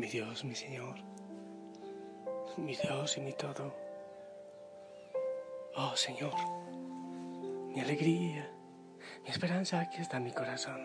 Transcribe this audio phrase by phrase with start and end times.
[0.00, 0.94] Mi Dios, mi Señor,
[2.56, 3.74] mi Dios y mi todo.
[5.76, 6.32] Oh Señor,
[7.68, 8.50] mi alegría,
[9.22, 10.80] mi esperanza, aquí está mi corazón,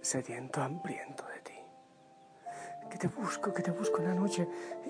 [0.00, 1.60] sediento, hambriento de ti.
[2.90, 4.48] Que te busco, que te busco en la noche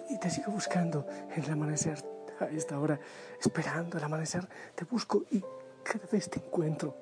[0.09, 2.05] y te sigo buscando en el amanecer,
[2.38, 3.00] a esta hora,
[3.41, 5.42] esperando el amanecer, te busco y
[5.83, 6.94] cada vez te encuentro.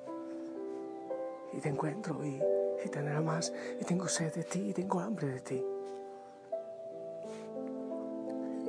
[1.53, 2.41] Y te encuentro y
[2.85, 5.65] y más, y tengo sed de ti, y tengo hambre de ti.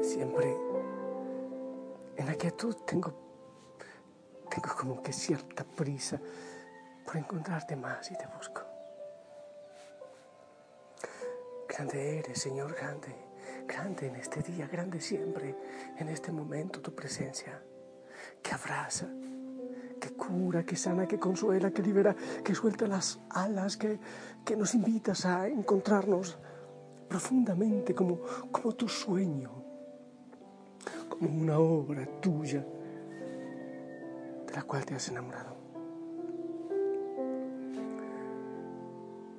[0.02, 0.56] Siempre
[2.16, 3.12] en la quietud tengo,
[4.48, 6.20] tengo como que cierta prisa
[7.04, 8.62] por encontrarte más y te busco.
[11.68, 13.14] Grande eres, Señor, grande,
[13.66, 15.54] grande en este día, grande siempre,
[15.98, 17.62] en este momento tu presencia,
[18.42, 19.06] que abraza,
[20.16, 23.98] cura, que sana, que consuela, que libera, que suelta las alas, que,
[24.44, 26.38] que nos invitas a encontrarnos
[27.08, 29.50] profundamente como, como tu sueño,
[31.08, 32.64] como una obra tuya
[34.46, 35.55] de la cual te has enamorado.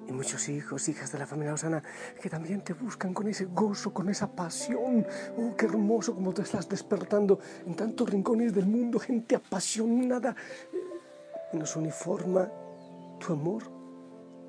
[0.08, 1.84] Y muchos hijos, hijas de la familia Osana,
[2.22, 5.06] que también te buscan con ese gozo, con esa pasión.
[5.38, 10.36] Oh, qué hermoso como te estás despertando en tantos rincones del mundo, gente apasionada.
[11.52, 12.50] Y nos uniforma
[13.20, 13.64] tu amor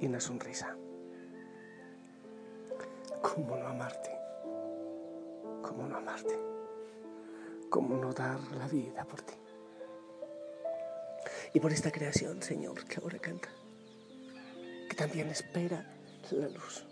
[0.01, 0.77] y una sonrisa.
[3.21, 4.11] ¿Cómo no amarte?
[5.63, 6.39] ¿Cómo no amarte?
[7.69, 9.35] ¿Cómo no dar la vida por ti?
[11.53, 13.49] Y por esta creación, Señor, que ahora canta
[14.99, 15.87] también espera
[16.33, 16.85] la luz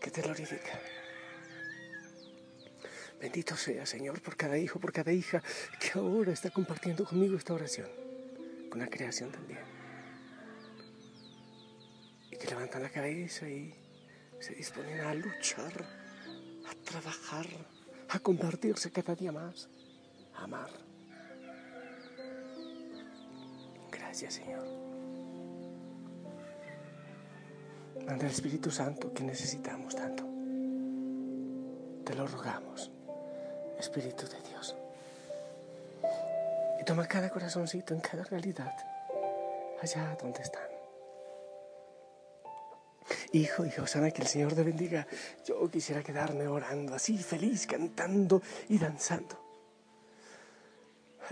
[0.00, 0.80] que te glorifica.
[3.20, 5.42] Bendito sea, Señor, por cada hijo, por cada hija
[5.78, 7.88] que ahora está compartiendo conmigo esta oración,
[8.70, 9.60] con la creación también.
[12.30, 13.74] Y que levantan la cabeza y
[14.40, 15.84] se disponen a luchar,
[16.66, 17.46] a trabajar,
[18.08, 19.68] a compartirse cada día más,
[20.34, 20.70] a amar.
[23.90, 24.95] Gracias, Señor.
[28.06, 30.22] Manda el Espíritu Santo que necesitamos tanto.
[32.04, 32.92] Te lo rogamos,
[33.80, 34.76] Espíritu de Dios.
[36.80, 38.72] Y toma cada corazoncito en cada realidad,
[39.82, 40.62] allá donde están.
[43.32, 45.04] Hijo, hijo, sana que el Señor te bendiga.
[45.44, 49.36] Yo quisiera quedarme orando así, feliz, cantando y danzando.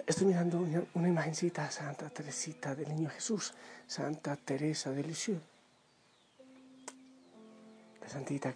[0.04, 3.54] Estoy mirando una, una imagencita a Santa Teresita del Niño Jesús,
[3.86, 5.53] Santa Teresa de Lisieux
[8.04, 8.54] la santita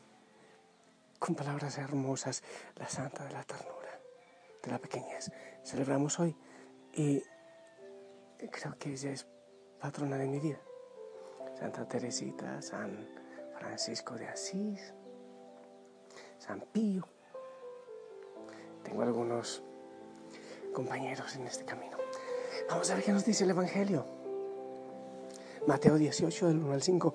[1.19, 2.42] con palabras hermosas,
[2.76, 3.98] la santa de la ternura,
[4.62, 5.32] de la pequeñez.
[5.64, 6.36] Celebramos hoy
[6.92, 7.22] y
[8.50, 9.26] creo que ella es
[9.81, 10.60] patrona de mi vida.
[11.58, 13.08] Santa Teresita, San
[13.58, 14.94] Francisco de Asís,
[16.38, 17.08] San Pío.
[18.84, 19.62] Tengo algunos
[20.72, 21.97] compañeros en este camino.
[22.69, 24.04] Vamos a ver qué nos dice el Evangelio.
[25.66, 27.14] Mateo 18, del 1 al 5.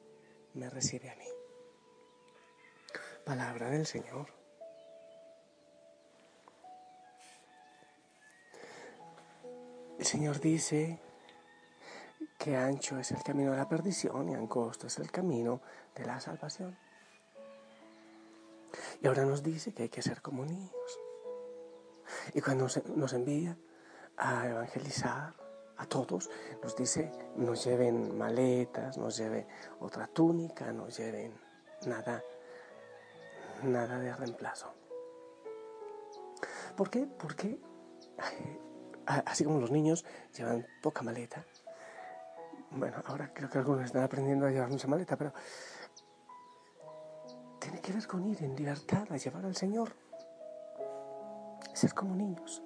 [0.53, 1.27] me recibe a mí.
[3.25, 4.27] Palabra del Señor.
[9.99, 10.99] El Señor dice
[12.37, 15.61] que ancho es el camino de la perdición y angosto es el camino
[15.95, 16.77] de la salvación.
[19.01, 20.99] Y ahora nos dice que hay que ser como niños.
[22.33, 23.57] Y cuando nos envía
[24.17, 25.40] a evangelizar,
[25.81, 26.29] a todos,
[26.61, 29.47] nos dice, nos lleven maletas, nos lleven
[29.79, 31.33] otra túnica, nos lleven
[31.87, 32.23] nada,
[33.63, 34.73] nada de reemplazo.
[36.77, 37.07] ¿Por qué?
[37.07, 37.59] Porque,
[39.05, 40.05] así como los niños
[40.37, 41.43] llevan poca maleta,
[42.69, 45.33] bueno, ahora creo que algunos están aprendiendo a llevar mucha maleta, pero
[47.59, 49.93] tiene que ver con ir en libertad a llevar al Señor.
[51.73, 52.61] Ser como niños.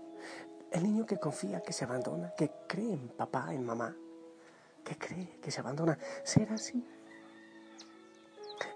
[0.76, 3.96] El niño que confía, que se abandona, que cree en papá, en mamá,
[4.84, 5.98] que cree, que se abandona.
[6.26, 6.86] Ser así.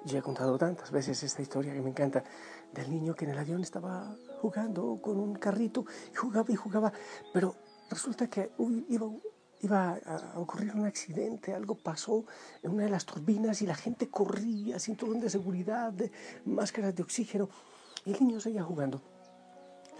[0.06, 2.24] Yo he contado tantas veces esta historia que me encanta
[2.74, 6.94] del niño que en el avión estaba jugando con un carrito y jugaba y jugaba,
[7.34, 7.58] pero
[7.90, 8.52] resulta que
[8.88, 9.12] iba,
[9.60, 12.24] iba a ocurrir un accidente, algo pasó
[12.64, 15.94] en una de las turbinas y la gente corría, cinturón de seguridad,
[16.46, 17.50] máscaras de oxígeno,
[18.06, 19.02] y el niño seguía jugando.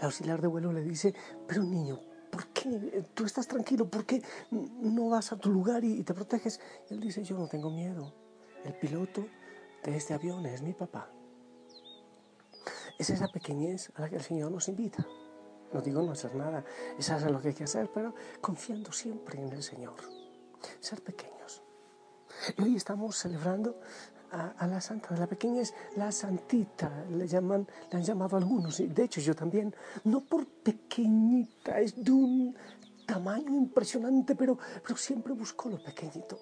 [0.00, 1.14] El auxiliar de vuelo le dice,
[1.46, 2.00] pero niño,
[2.32, 3.88] ¿por qué tú estás tranquilo?
[3.88, 6.58] ¿Por qué no vas a tu lugar y te proteges?
[6.88, 8.14] Y él dice, yo no tengo miedo.
[8.64, 9.26] El piloto
[9.84, 11.10] de este avión es mi papá.
[12.98, 15.06] Es esa pequeñez a la que el Señor nos invita.
[15.72, 16.64] No digo no hacer nada,
[16.98, 19.96] es hacer lo que hay que hacer, pero confiando siempre en el Señor.
[20.80, 21.62] Ser pequeños.
[22.56, 23.78] Y hoy estamos celebrando
[24.32, 29.02] a, la santa de la pequeñez, la santita, le, llaman, le han llamado algunos, de
[29.02, 29.74] hecho yo también,
[30.04, 32.56] no por pequeñita, es de un
[33.06, 36.38] tamaño impresionante, pero, pero siempre buscó lo pequeñito.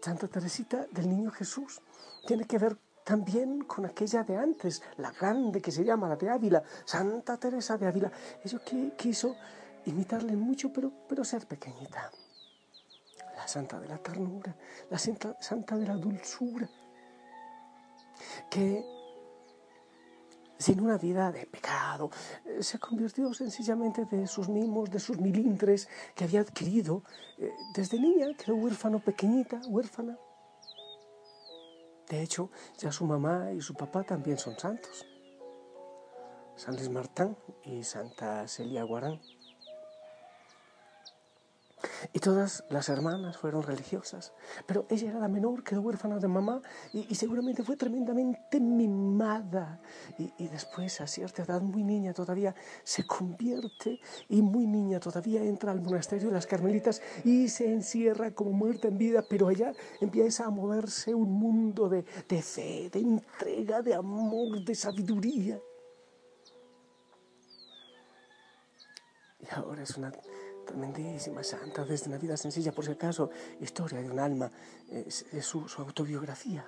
[0.00, 1.80] Santa Teresita del Niño Jesús
[2.26, 6.30] tiene que ver también con aquella de antes, la grande que se llama la de
[6.30, 8.10] Ávila, Santa Teresa de Ávila.
[8.42, 8.60] Ella
[8.96, 9.36] quiso
[9.86, 12.10] imitarle mucho, pero, pero ser pequeñita.
[13.36, 14.54] La santa de la ternura,
[14.90, 16.68] la santa, santa de la dulzura,
[18.50, 18.84] que
[20.60, 22.10] sin una vida de pecado,
[22.44, 27.02] eh, se convirtió sencillamente de sus mimos, de sus milindres que había adquirido
[27.38, 30.18] eh, desde niña, que era huérfano, pequeñita, huérfana.
[32.10, 35.06] De hecho, ya su mamá y su papá también son santos.
[36.56, 39.18] San Luis Martán y Santa Celia Guarán.
[42.12, 44.32] Y todas las hermanas fueron religiosas,
[44.66, 46.60] pero ella era la menor, quedó huérfana de mamá
[46.92, 49.80] y, seguramente fue tremendamente mimada.
[50.18, 52.52] Y, y, después, a cierta edad, muy niña todavía,
[52.82, 58.32] se convierte y muy niña todavía entra al monasterio de las Carmelitas y se encierra
[58.32, 62.98] como muerta en vida, pero allá empieza a moverse un mundo de, de fe, de
[62.98, 65.60] entrega, de amor, de sabiduría.
[69.38, 70.12] Y ahora es una
[70.70, 73.30] tremendísima santa, desde una vida sencilla, por si acaso,
[73.60, 74.50] historia de un alma,
[74.88, 76.64] es, su, autobiografía.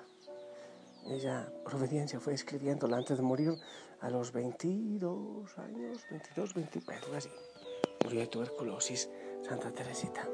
[1.05, 3.53] Ella, por obediencia, fue escribiéndola antes de morir
[4.01, 7.29] a los 22 años, 22, 24, así.
[8.03, 9.09] Murió de tuberculosis,
[9.41, 10.27] Santa Teresita.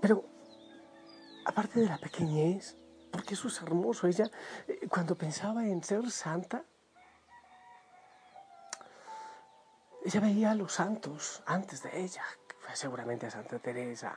[0.00, 0.24] Pero,
[1.44, 2.76] aparte de la pequeñez,
[3.10, 4.30] porque eso es hermoso, ella,
[4.68, 6.64] eh, cuando pensaba en ser santa,
[10.06, 12.22] Ella veía a los santos antes de ella,
[12.74, 14.16] seguramente a Santa Teresa,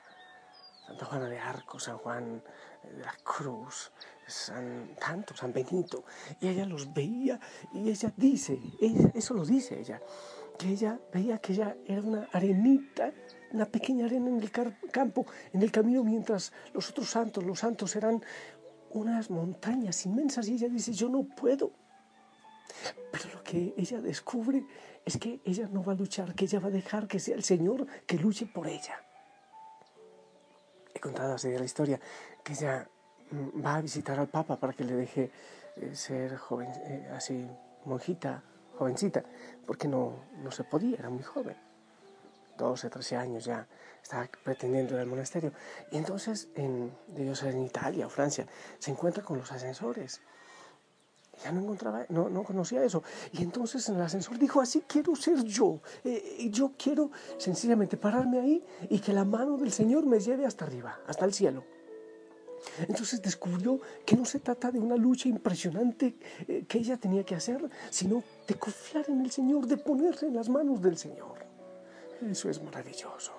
[0.85, 2.43] Santa Juana de Arco, San Juan
[2.83, 3.91] de la Cruz,
[4.27, 6.05] San Tanto, San Benito,
[6.41, 7.39] y ella los veía
[7.73, 8.59] y ella dice,
[9.15, 9.99] eso lo dice ella,
[10.59, 13.11] que ella veía que ella era una arenita,
[13.51, 17.95] una pequeña arena en el campo, en el camino, mientras los otros santos, los santos
[17.95, 18.23] eran
[18.91, 21.71] unas montañas inmensas y ella dice, yo no puedo.
[23.11, 24.63] Pero que ella descubre
[25.03, 27.43] es que ella no va a luchar, que ella va a dejar que sea el
[27.43, 29.03] Señor que luche por ella.
[30.93, 31.99] He contado así de la historia
[32.43, 32.87] que ella
[33.31, 35.31] mm, va a visitar al Papa para que le deje
[35.77, 37.47] eh, ser joven, eh, así
[37.85, 38.43] monjita,
[38.77, 39.23] jovencita,
[39.65, 41.57] porque no, no se podía, era muy joven.
[42.55, 43.67] 12, 13 años ya
[44.03, 45.53] estaba pretendiendo ir al monasterio.
[45.91, 48.45] Y entonces, en, en Italia o Francia,
[48.77, 50.21] se encuentra con los ascensores
[51.43, 53.03] ya no encontraba, no, no, conocía eso.
[53.31, 55.79] Y entonces en el ascensor dijo, así quiero ser yo.
[56.03, 60.65] Eh, yo quiero sencillamente pararme ahí y que la mano del Señor me lleve hasta
[60.65, 61.63] arriba, hasta el cielo.
[62.79, 66.17] Entonces descubrió que no se trata de una lucha impresionante
[66.47, 70.35] eh, que ella tenía que hacer, sino de confiar en el Señor, de ponerse en
[70.35, 71.45] las manos del Señor.
[72.21, 73.31] Eso es maravilloso.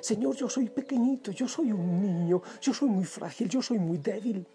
[0.00, 3.98] Señor, yo soy pequeñito, yo soy un niño, yo soy muy frágil, yo soy muy
[3.98, 4.46] débil.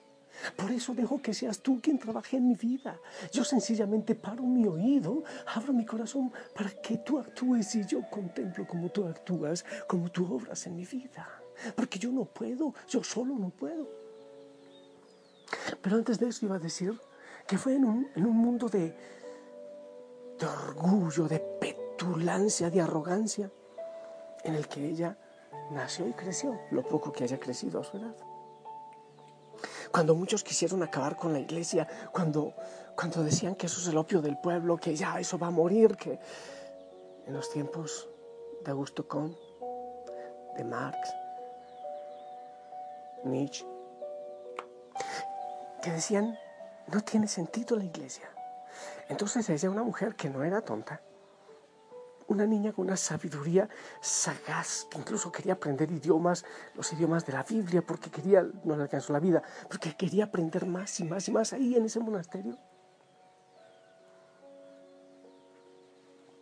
[0.55, 2.99] Por eso dejo que seas tú quien trabaje en mi vida.
[3.31, 5.23] Yo sencillamente paro mi oído,
[5.55, 10.31] abro mi corazón para que tú actúes y yo contemplo cómo tú actúas, cómo tú
[10.33, 11.27] obras en mi vida.
[11.75, 13.89] Porque yo no puedo, yo solo no puedo.
[15.81, 16.93] Pero antes de eso iba a decir
[17.47, 18.95] que fue en un, mundo de,
[20.37, 23.49] de orgullo, de petulancia, de arrogancia,
[24.43, 25.17] en el que ella
[25.71, 28.26] nació y creció, lo poco que haya crecido a su edad
[29.97, 32.53] cuando muchos quisieron acabar con la iglesia, cuando,
[32.95, 35.97] cuando decían que eso es el opio del pueblo, que ya eso va a morir,
[35.97, 36.19] que
[37.25, 38.07] en los tiempos
[38.63, 39.41] de Augusto Comte,
[40.55, 40.99] de Marx,
[43.23, 43.65] Nietzsche,
[45.81, 46.37] que decían,
[46.93, 48.29] no tiene sentido la iglesia.
[49.09, 51.01] Entonces ella, una mujer que no era tonta,
[52.27, 53.69] una niña con una sabiduría
[54.01, 58.83] sagaz, que incluso quería aprender idiomas, los idiomas de la Biblia, porque quería, no le
[58.83, 62.57] alcanzó la vida, porque quería aprender más y más y más ahí en ese monasterio.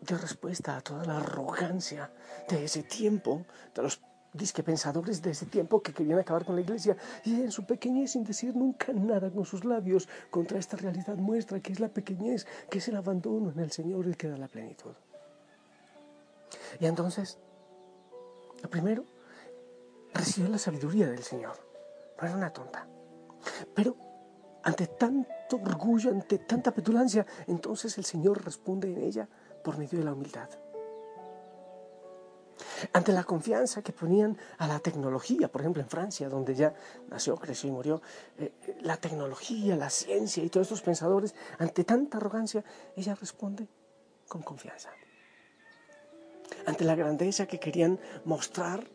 [0.02, 2.12] Dio respuesta a toda la arrogancia
[2.48, 4.02] de ese tiempo, de los
[4.34, 8.12] disque pensadores de ese tiempo que querían acabar con la iglesia y en su pequeñez
[8.12, 12.46] sin decir nunca nada con sus labios contra esta realidad muestra que es la pequeñez,
[12.70, 14.94] que es el abandono en el Señor el que da la plenitud.
[16.80, 17.40] Y entonces,
[18.70, 19.06] primero,
[20.14, 21.56] recibió la sabiduría del Señor.
[22.20, 22.88] No era una tonta.
[23.74, 23.96] Pero
[24.64, 29.28] ante tanto orgullo, ante tanta petulancia, entonces el Señor responde en ella
[29.64, 30.50] por medio de la humildad.
[32.94, 36.74] Ante la confianza que ponían a la tecnología, por ejemplo en Francia, donde ya
[37.10, 38.02] nació, creció y murió,
[38.38, 42.64] eh, la tecnología, la ciencia y todos estos pensadores, ante tanta arrogancia,
[42.96, 43.68] ella responde
[44.28, 44.90] con confianza
[46.66, 48.86] ante la grandeza que querían mostrar,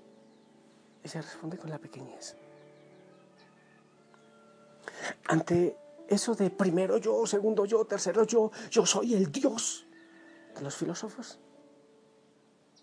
[1.02, 2.37] ella responde con la pequeñez.
[5.28, 5.76] Ante
[6.09, 9.87] eso de primero yo, segundo yo, tercero yo, yo soy el Dios
[10.54, 11.38] de los filósofos.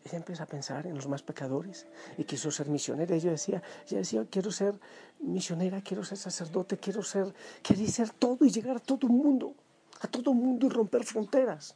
[0.05, 1.85] Ella empieza a pensar en los más pecadores
[2.17, 3.13] y quiso ser misionera.
[3.13, 4.79] Ella decía, ella decía, quiero ser
[5.19, 9.53] misionera, quiero ser sacerdote, quiero ser, quería ser todo y llegar a todo el mundo,
[9.99, 11.75] a todo el mundo y romper fronteras.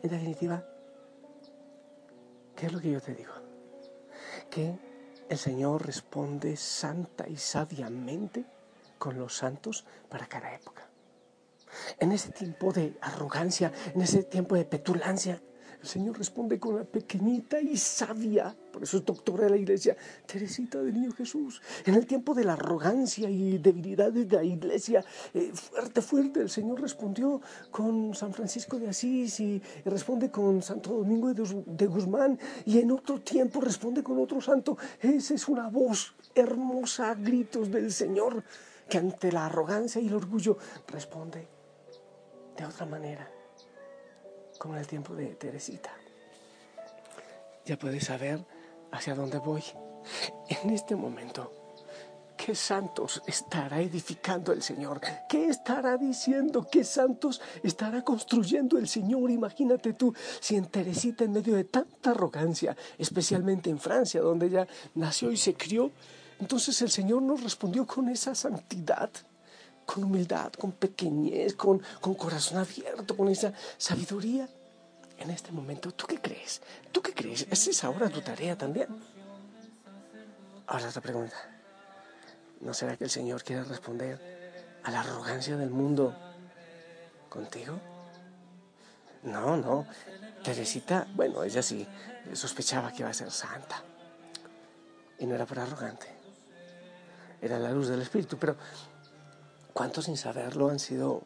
[0.00, 0.64] En definitiva,
[2.56, 3.32] ¿Qué es lo que yo te digo?
[4.50, 4.78] Que
[5.28, 8.44] el Señor responde santa y sabiamente
[8.98, 10.88] con los santos para cada época.
[11.98, 15.42] En ese tiempo de arrogancia, en ese tiempo de petulancia,
[15.84, 19.94] el Señor responde con la pequeñita y sabia, por eso es doctora de la iglesia,
[20.24, 21.60] Teresita del Niño Jesús.
[21.84, 26.48] En el tiempo de la arrogancia y debilidad de la iglesia, eh, fuerte, fuerte, el
[26.48, 32.78] Señor respondió con San Francisco de Asís y, responde con Santo Domingo de, Guzmán y
[32.78, 34.78] en otro tiempo responde con otro santo.
[35.02, 38.42] Esa es una voz hermosa a gritos del Señor
[38.88, 40.56] que ante la arrogancia y el orgullo
[40.88, 41.46] responde
[42.56, 43.43] de otra manera
[44.58, 45.90] como en el tiempo de Teresita.
[47.64, 48.44] Ya puedes saber
[48.92, 49.62] hacia dónde voy.
[50.48, 51.52] En este momento,
[52.36, 55.00] ¿qué santos estará edificando el Señor?
[55.28, 56.66] ¿Qué estará diciendo?
[56.70, 59.30] ¿Qué santos estará construyendo el Señor?
[59.30, 64.66] Imagínate tú, si en Teresita, en medio de tanta arrogancia, especialmente en Francia, donde ella
[64.94, 65.90] nació y se crió,
[66.38, 69.10] entonces el Señor nos respondió con esa santidad
[69.84, 74.48] con humildad, con pequeñez, con, con corazón abierto, con esa sabiduría.
[75.18, 76.60] En este momento, ¿tú qué crees?
[76.90, 77.46] ¿Tú qué crees?
[77.50, 78.88] ¿Esa es ahora tu tarea también?
[80.66, 81.36] Ahora otra pregunta.
[82.60, 86.14] ¿No será que el Señor quiere responder a la arrogancia del mundo
[87.28, 87.78] contigo?
[89.22, 89.86] No, no.
[90.42, 91.86] Teresita, bueno, ella sí
[92.32, 93.82] sospechaba que iba a ser santa.
[95.18, 96.06] Y no era por arrogante.
[97.40, 98.38] Era la luz del Espíritu.
[98.38, 98.56] Pero
[99.74, 101.22] ¿Cuántos sin saberlo han sido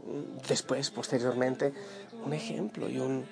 [0.48, 1.74] después, posteriormente,
[2.24, 3.26] un ejemplo y un,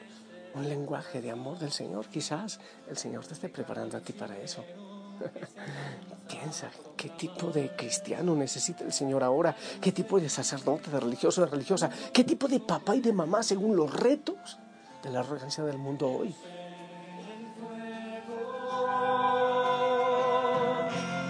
[0.54, 2.06] un lenguaje de amor del Señor?
[2.08, 4.62] Quizás el Señor te esté preparando a ti para eso.
[6.28, 9.56] Piensa, ¿qué tipo de cristiano necesita el Señor ahora?
[9.80, 11.88] ¿Qué tipo de sacerdote, de religioso, de religiosa?
[12.12, 14.58] ¿Qué tipo de papá y de mamá según los retos
[15.02, 16.34] de la arrogancia del mundo hoy?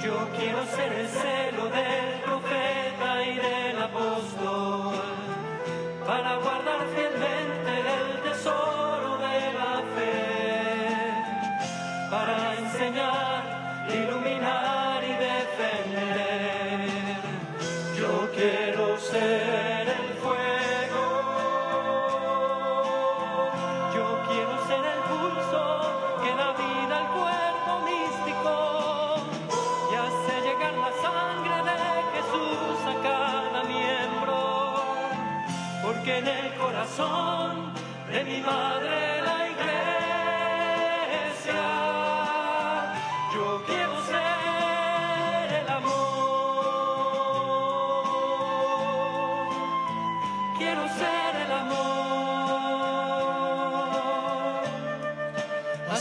[0.02, 1.85] Yo quiero ser el celo del
[18.36, 21.04] quiero ser el fuego,
[23.94, 25.62] yo quiero ser el pulso
[26.22, 28.54] que da vida al cuerpo místico
[29.90, 31.78] y hace llegar la sangre de
[32.14, 34.38] Jesús a cada miembro,
[35.82, 37.72] porque en el corazón
[38.12, 38.75] de mi madre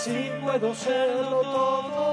[0.06, 2.06] así puedo serlo todo.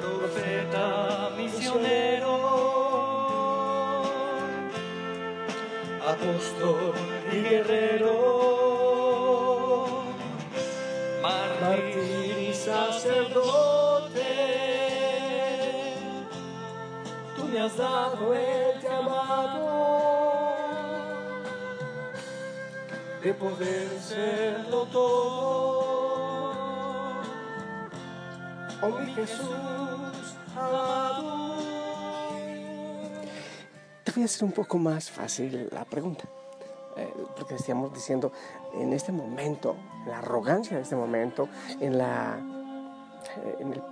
[0.00, 2.34] Profeta misionero,
[6.00, 6.94] apóstol
[7.32, 8.14] y guerrero,
[11.22, 14.22] mártir y sacerdote.
[17.34, 20.35] Tú me has dado el llamado
[23.26, 25.80] de poder serlo todo.
[28.82, 29.48] Oh mi Jesús.
[34.04, 36.24] Te voy a hacer un poco más fácil la pregunta.
[36.96, 38.30] Eh, porque estamos diciendo,
[38.74, 41.48] en este momento, en la arrogancia de este momento,
[41.80, 42.38] en la,
[43.44, 43.82] eh, en el-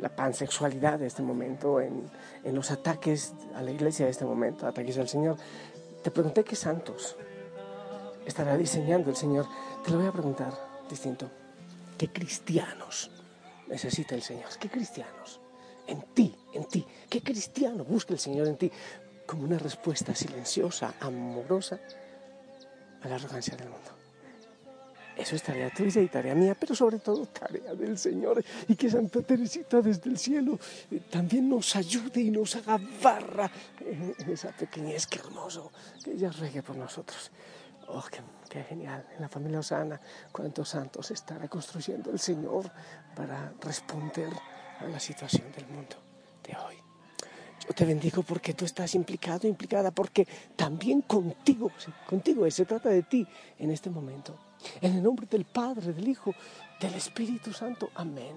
[0.00, 2.10] la pansexualidad de este momento, en,
[2.44, 5.38] en los ataques a la iglesia de este momento, ataques al Señor,
[6.02, 7.16] te pregunté qué santos
[8.26, 9.46] estará diseñando el Señor.
[9.84, 10.52] Te lo voy a preguntar
[10.88, 11.30] distinto.
[11.98, 13.10] ¿Qué cristianos
[13.68, 14.48] necesita el Señor?
[14.58, 15.40] ¿Qué cristianos?
[15.86, 16.86] En ti, en ti.
[17.08, 18.70] ¿Qué cristiano busca el Señor en ti?
[19.26, 21.80] Como una respuesta silenciosa, amorosa
[23.02, 23.90] a la arrogancia del mundo.
[25.16, 28.44] Eso es tarea tuya y tarea mía, pero sobre todo tarea del Señor.
[28.66, 30.58] Y que Santa Teresita desde el cielo
[30.90, 33.50] eh, también nos ayude y nos haga barra
[33.80, 35.06] en, esa pequeñez.
[35.06, 35.70] Qué hermoso
[36.02, 37.30] que ella regue por nosotros.
[37.88, 38.02] Oh,
[38.48, 39.06] qué, genial.
[39.14, 40.00] En la familia Osana,
[40.32, 42.70] cuántos santos estará construyendo el Señor
[43.14, 44.30] para responder
[44.80, 45.96] a la situación del mundo
[46.42, 46.76] de hoy.
[47.66, 51.70] Yo te bendigo porque tú estás implicado, implicada, porque también contigo,
[52.06, 53.26] contigo se trata de ti
[53.58, 54.36] en este momento.
[54.80, 56.34] En el nombre del Padre, del Hijo,
[56.80, 57.90] del Espíritu Santo.
[57.94, 58.36] Amén.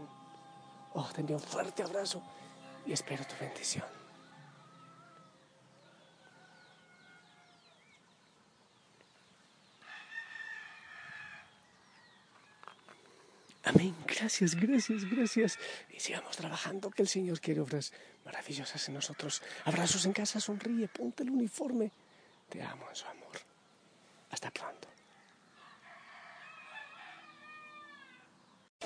[0.94, 2.22] Oh, te envío un fuerte abrazo
[2.86, 3.97] y espero tu bendición.
[13.68, 13.96] Amén.
[14.08, 15.60] Gracias, gracias, gracias.
[15.96, 17.92] Y sigamos trabajando, que el Señor quiere obras
[18.24, 19.42] maravillosas en nosotros.
[19.66, 21.92] Abrazos en casa, sonríe, ponte el uniforme.
[22.50, 23.38] Te amo en su amor.
[24.32, 24.88] Hasta pronto.